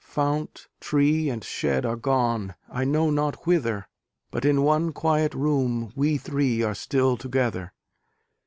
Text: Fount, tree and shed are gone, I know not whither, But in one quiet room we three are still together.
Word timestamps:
Fount, 0.03 0.67
tree 0.79 1.29
and 1.29 1.43
shed 1.43 1.85
are 1.85 1.95
gone, 1.95 2.55
I 2.67 2.85
know 2.85 3.11
not 3.11 3.45
whither, 3.45 3.87
But 4.31 4.45
in 4.45 4.63
one 4.63 4.93
quiet 4.93 5.35
room 5.35 5.91
we 5.95 6.17
three 6.17 6.63
are 6.63 6.73
still 6.73 7.17
together. 7.17 7.71